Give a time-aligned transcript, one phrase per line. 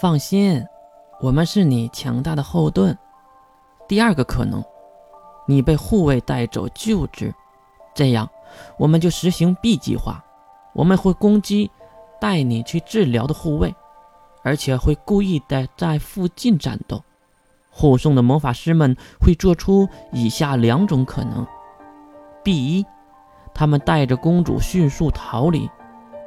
[0.00, 0.64] 放心，
[1.20, 2.96] 我们是你强大的后盾。
[3.88, 4.62] 第二个可能，
[5.44, 7.34] 你被护卫带走救治，
[7.96, 8.30] 这样
[8.78, 10.24] 我们就实行 B 计划，
[10.72, 11.68] 我们会攻击
[12.20, 13.74] 带你去治疗的护卫，
[14.44, 17.02] 而且会故意的在附近战斗。
[17.68, 21.44] 护送的魔法师们会做出以下两种可能
[22.44, 22.86] ：B 一，
[23.52, 25.68] 他们带着公主迅速逃离，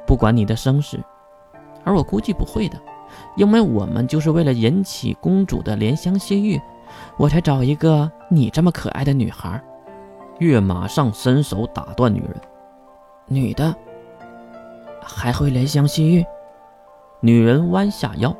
[0.06, 1.02] 不管你的生死。
[1.84, 2.78] 而我估计不会的，
[3.36, 6.60] 因为我们就是为了引起公主的怜香惜玉，
[7.16, 9.62] 我才找一个你这么可爱的女孩。
[10.38, 12.40] 月马上伸手打断女人
[13.28, 13.74] ：“女的
[15.02, 16.24] 还会怜香惜玉？”
[17.20, 18.34] 女人弯下腰，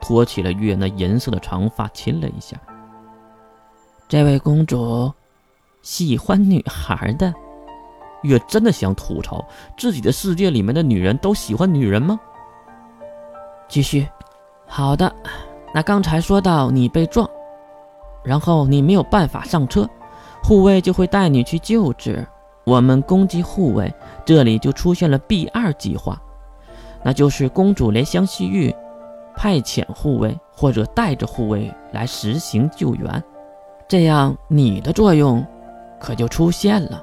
[0.00, 2.56] 托起了月那银色的长发，亲了一下。
[4.08, 5.12] 这位公主
[5.82, 7.32] 喜欢女孩的。
[8.22, 9.46] 月真的想吐槽：
[9.78, 12.18] 自己的世界里面的女人都喜欢女人吗？
[13.68, 14.08] 继续，
[14.66, 15.12] 好的。
[15.74, 17.28] 那刚才说到你被撞，
[18.24, 19.88] 然后你没有办法上车，
[20.42, 22.26] 护卫就会带你去救治。
[22.64, 23.92] 我们攻击护卫，
[24.24, 26.20] 这里就出现了 B 二计划，
[27.04, 28.74] 那就是公主怜香惜玉，
[29.36, 33.22] 派遣护卫或者带着护卫来实行救援，
[33.86, 35.46] 这样你的作用
[36.00, 37.02] 可就出现了。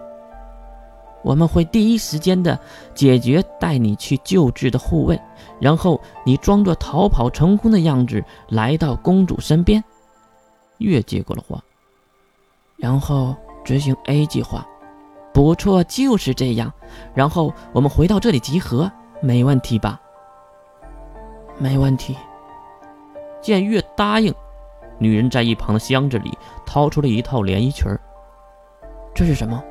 [1.24, 2.60] 我们会第一时间的
[2.94, 5.20] 解决带你去救治的护卫，
[5.60, 9.84] 然后你装作逃跑成功的样子来到公主身边。
[10.80, 11.64] 月接过了话，
[12.78, 14.68] 然后执行 A 计划。
[15.34, 16.72] 不错，就是这样。
[17.16, 20.00] 然后我们回到这里集合，没问题吧？
[21.58, 22.16] 没问题。
[23.42, 24.34] 见月答应，
[25.00, 27.88] 女人在一旁的箱子里掏出了一套连衣裙
[29.16, 29.64] 这是什么？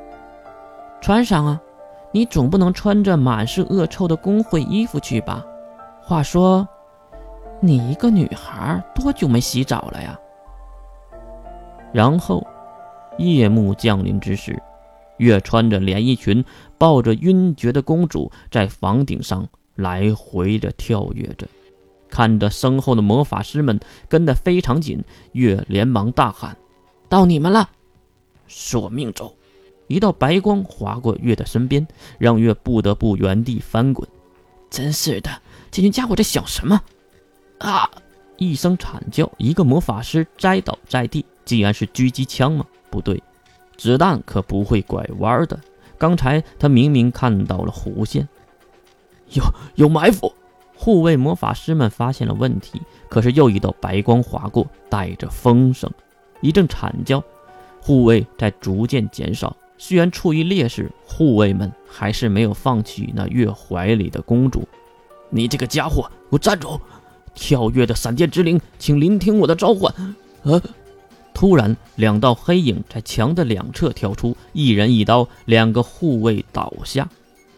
[1.03, 1.61] 穿上啊！
[2.13, 5.45] 你总不能穿着满是恶臭的工会衣服去吧？
[6.01, 6.65] 话说，
[7.59, 10.17] 你一个女孩多久没洗澡了呀？
[11.91, 12.41] 然后，
[13.17, 14.57] 夜幕降临之时，
[15.17, 16.41] 月穿着连衣裙，
[16.77, 21.45] 抱着晕厥的公主，在房顶上来回的跳跃着，
[22.07, 23.77] 看着身后的魔法师们
[24.07, 25.03] 跟得非常紧，
[25.33, 26.55] 月连忙大喊
[27.09, 27.69] ：“到你们了！
[28.47, 29.35] 索命咒！”
[29.87, 34.07] 一道白光划过月的身边，让月不得不原地翻滚。
[34.69, 35.29] 真是的，
[35.69, 36.81] 这群家伙在想什么？
[37.59, 37.89] 啊！
[38.37, 41.25] 一声惨叫，一个魔法师栽倒在地。
[41.45, 42.65] 竟然是狙击枪吗？
[42.89, 43.21] 不对，
[43.77, 45.59] 子弹可不会拐弯的。
[45.97, 48.27] 刚才他明明看到了弧线，
[49.33, 49.43] 有
[49.75, 50.33] 有埋伏！
[50.75, 55.91] 护卫魔法师们发现了问题，可是又一道白光划过，带着风声，
[56.39, 57.21] 一阵惨叫，
[57.81, 59.55] 护卫在逐渐减少。
[59.85, 64.65] 虽然处于劣势，护卫们还是没有放弃那月怀里的公主。
[65.29, 66.79] 你这个家伙，给我站住！
[67.35, 69.93] 跳跃的闪电之灵，请聆听我的召唤！
[70.45, 70.61] 啊！
[71.33, 77.09] 突然，两道黑影在墙的两侧跳出，一人一刀，两个护卫倒下。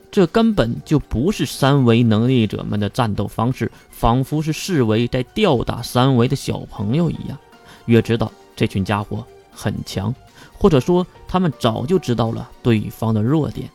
[0.10, 7.38] 这根本就不是三维能力者们的战斗方式，仿佛是视为在吊打三维的小朋友一样。
[7.86, 10.12] 月知道这群家伙很强。
[10.54, 13.70] 或者说，他们早就知道了对方的弱点。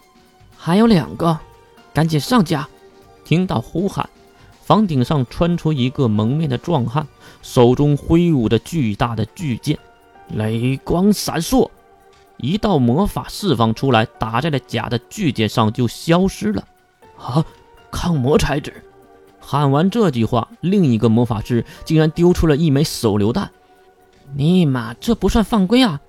[0.56, 1.38] 还有两个，
[1.92, 2.68] 赶紧上架！
[3.24, 4.08] 听到呼喊，
[4.62, 7.06] 房顶上窜出一个蒙面的壮汉，
[7.42, 9.78] 手中挥舞着巨大的巨剑，
[10.28, 11.70] 雷光闪烁，
[12.38, 16.66] 一道魔法释放出来，打在了假的巨剑上，就消失了。
[17.16, 17.44] 啊！
[17.90, 18.84] 抗魔材质！
[19.40, 23.50] 喊完这句话，另一个魔法师竟然丢出了一枚手榴弹。
[24.34, 26.00] 尼玛，这不算犯规啊！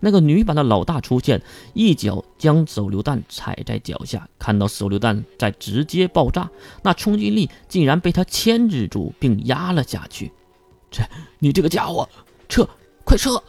[0.00, 1.42] 那个女版的老大出现，
[1.74, 6.48] 一脚将手榴弹踩在脚下，看到手榴弹在直接爆炸，
[6.82, 10.32] 那冲击力竟然被他牵制住并压了下去。
[10.90, 11.02] 这，
[11.38, 12.08] 你这个家伙，
[12.48, 12.68] 撤，
[13.04, 13.42] 快撤！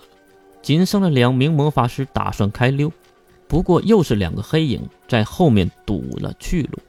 [0.61, 2.91] 仅剩了两名魔法师打算开溜，
[3.47, 6.79] 不过又是两个黑影在后面堵了去路。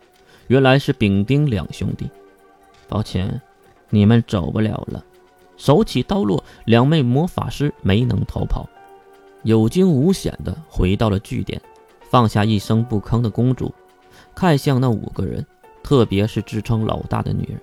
[0.48, 2.10] 原来是丙丁两兄弟。
[2.88, 3.41] 抱歉，
[3.91, 5.04] 你们走不了了。
[5.56, 8.68] 手起刀落，两位魔法师没能逃跑。
[9.42, 11.60] 有惊无险地回到了据点，
[12.10, 13.75] 放下一声不吭的公主，
[14.34, 15.45] 看向那五个人，
[15.83, 17.60] 特别是自称老大的女人。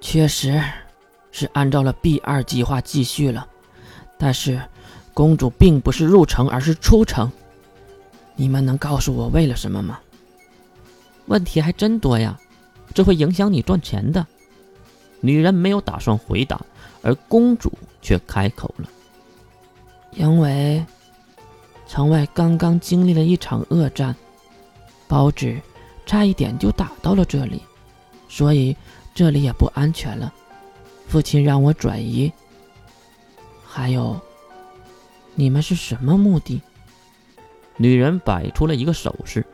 [0.00, 0.60] 确实，
[1.30, 3.46] 是按照了 B 二计划继续了，
[4.18, 4.60] 但是
[5.12, 7.30] 公主并不是入城，而是出城。
[8.34, 10.00] 你们能告诉我为了什么吗？
[11.26, 12.38] 问题还真多呀，
[12.92, 14.26] 这会影响你赚钱的。
[15.20, 16.60] 女人没有打算回答，
[17.02, 17.72] 而公主
[18.02, 18.88] 却开口了
[20.12, 20.84] ：“因为。”
[21.94, 24.12] 城外刚刚经历了一场恶战，
[25.06, 25.56] 包子
[26.04, 27.62] 差一点就打到了这里，
[28.28, 28.76] 所以
[29.14, 30.34] 这里也不安全了。
[31.06, 32.32] 父亲让我转移。
[33.64, 34.20] 还有，
[35.36, 36.60] 你们是什么目的？
[37.76, 39.46] 女人摆出了一个手势：“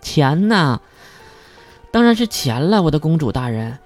[0.00, 0.80] 钱呐，
[1.90, 3.78] 当然是钱了，我的公主大人。”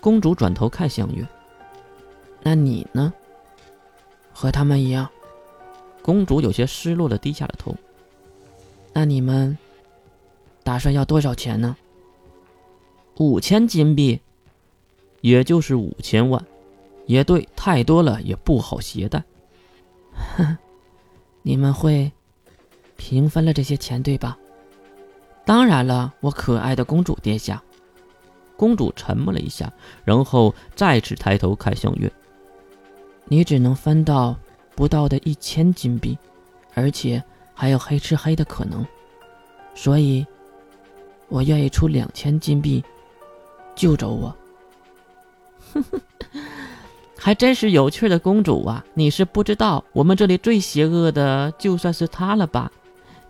[0.00, 1.22] 公主转头看向月
[2.42, 3.12] ：“那你呢？
[4.32, 5.06] 和他们一样？”
[6.04, 7.74] 公主有些失落的低下了头。
[8.92, 9.56] “那你们
[10.62, 11.74] 打算要多少钱呢
[13.16, 14.20] ？”“五千金币，
[15.22, 16.44] 也就是五千万。”
[17.06, 19.24] 也对，太多了也不好携带。
[20.36, 20.58] 哼，
[21.40, 22.12] 你们会
[22.98, 24.36] 平分了这些钱，对吧？
[25.46, 27.62] 当然了，我可爱的公主殿下。
[28.56, 29.72] 公主沉默了一下，
[30.04, 32.12] 然后再次抬头看向月。
[33.24, 34.36] 你只能分到
[34.74, 36.18] 不到的一千金币，
[36.74, 37.22] 而且
[37.54, 38.86] 还有黑吃黑的可能。
[39.74, 40.26] 所以，
[41.28, 42.82] 我愿意出两千金币
[43.74, 44.36] 救走我。
[45.72, 46.00] 哼哼。
[47.16, 48.84] 还真是有趣的公主啊！
[48.92, 52.70] 你是不知道，我们这里最邪恶的就算是她了吧？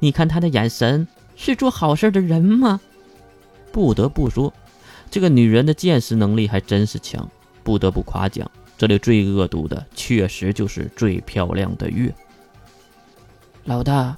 [0.00, 1.06] 你看她的眼神，
[1.36, 2.80] 是做好事的人吗？
[3.70, 4.52] 不得不说，
[5.10, 7.28] 这个女人的见识能力还真是强。
[7.62, 12.12] 不得不夸奖，这里最恶毒的确实就是最漂亮的月。
[13.64, 14.16] 老大，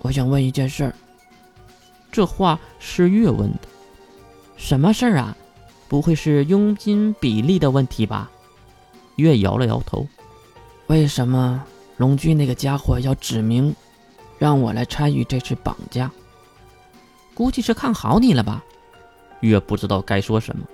[0.00, 0.94] 我想问一件事儿。
[2.10, 3.60] 这话是月问的。
[4.56, 5.36] 什么事儿啊？
[5.88, 8.30] 不会是佣金比例的问题吧？
[9.16, 10.06] 月摇了摇头，
[10.88, 11.64] 为什么
[11.96, 13.74] 龙驹那个家伙要指明
[14.38, 16.10] 让我来参与这次绑架？
[17.34, 18.64] 估计是看好你了吧？
[19.40, 20.66] 月不知道该说什么。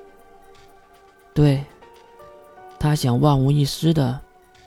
[1.35, 1.63] 对，
[2.83, 4.21] 他想万无一失的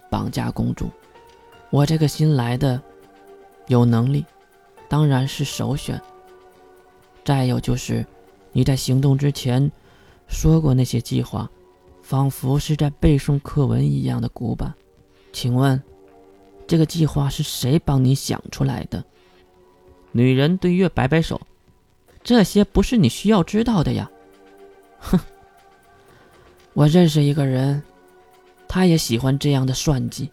[0.09, 0.89] 绑架公主。
[1.69, 2.81] 我这个新来的
[3.67, 4.23] 有能力，
[4.87, 6.01] 当然是首选。
[7.25, 8.05] 再有就是
[8.53, 9.69] 你在行动之前
[10.29, 11.49] 说过那些计划。
[12.01, 14.71] 仿佛是在背诵课文一样的古板，
[15.33, 15.81] 请问，
[16.67, 19.03] 这个计划是谁帮你想出来的？
[20.11, 21.41] 女人对月摆摆手，
[22.23, 24.09] 这些不是你需要知道的呀。
[24.99, 25.19] 哼，
[26.73, 27.81] 我认识一个人，
[28.75, 30.29] 他也喜欢这样的算计。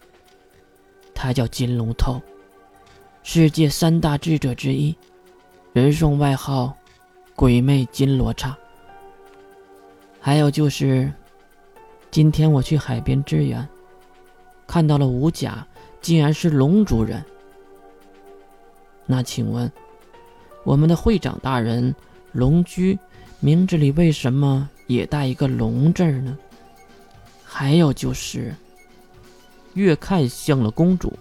[1.15, 2.21] 他叫金龙头，
[3.23, 4.93] 世界三大智者之一，
[5.71, 6.75] 人送外号
[7.37, 8.53] “鬼魅金罗刹”。
[10.19, 11.09] 还有就是。
[12.11, 13.65] 今天我去海边支援，
[14.67, 15.65] 看到了武甲，
[16.01, 17.23] 竟然是龙族人。
[19.05, 19.71] 那请问，
[20.65, 21.95] 我们的会长大人
[22.33, 22.99] 龙居
[23.39, 26.37] 名字里为什么也带一个龙字呢？
[27.55, 28.55] 还有就是，
[29.75, 31.13] 越看向了公主。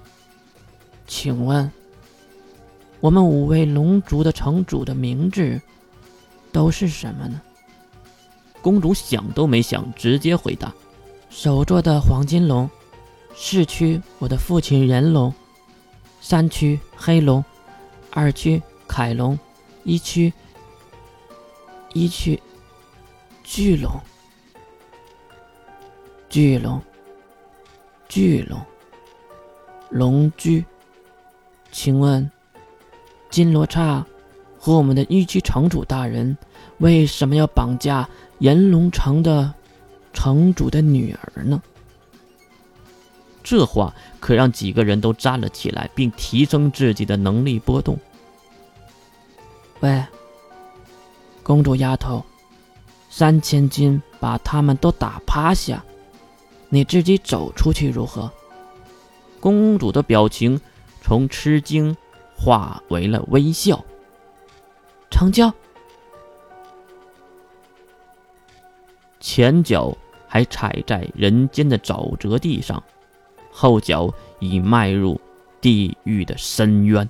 [1.07, 1.71] 请问，
[3.01, 5.61] 我们五位龙族的城主的名字
[6.51, 7.39] 都是什么呢？
[8.63, 10.73] 公主想都没想，直接回答。
[11.29, 12.69] 首座的黄金龙，
[13.35, 15.35] 市区我的父亲人龙，
[16.23, 17.45] 三区黑龙，
[18.11, 19.39] 二区凯龙，
[19.85, 20.33] 一区
[21.93, 22.43] 一区
[23.45, 24.01] 巨龙，
[26.33, 26.81] 巨龙，
[28.09, 28.59] 巨龙，
[29.91, 30.65] 龙驹。
[31.71, 32.31] 请问
[33.29, 34.03] 金罗刹
[34.59, 36.35] 和我们的一区城主大人
[36.79, 38.09] 为什么要绑架
[38.39, 39.53] 炎龙城的？
[40.15, 41.61] 城主的女儿呢？
[43.43, 47.99] 这话可让几个人都站了起来，并提升自己的能力波动。
[49.81, 50.03] 喂，
[51.43, 52.25] 公主丫头，
[53.11, 55.85] 三千金把他们都打趴下，
[56.75, 58.33] 你自己走出去如何？
[59.41, 60.59] 公主的表情
[61.03, 61.95] 从吃惊
[62.35, 63.85] 化为了微笑。
[65.11, 65.53] 成交。
[69.21, 69.95] 前脚
[70.27, 72.83] 还踩在人间的沼泽地上，
[73.51, 75.21] 后脚已迈入
[75.61, 77.07] 地狱的深渊。